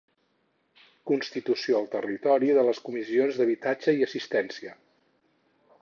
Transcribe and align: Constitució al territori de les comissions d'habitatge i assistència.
Constitució 1.11 1.77
al 1.81 1.85
territori 1.97 2.49
de 2.61 2.65
les 2.69 2.81
comissions 2.89 3.39
d'habitatge 3.41 3.97
i 4.01 4.05
assistència. 4.11 4.77